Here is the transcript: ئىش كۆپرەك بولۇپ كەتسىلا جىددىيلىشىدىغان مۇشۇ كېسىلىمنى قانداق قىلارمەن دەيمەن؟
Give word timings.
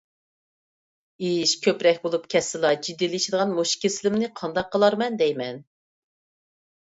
ئىش 1.25 1.51
كۆپرەك 1.65 1.99
بولۇپ 2.05 2.23
كەتسىلا 2.31 2.71
جىددىيلىشىدىغان 2.87 3.53
مۇشۇ 3.59 3.77
كېسىلىمنى 3.83 4.29
قانداق 4.39 4.71
قىلارمەن 4.77 5.19
دەيمەن؟ 5.23 5.61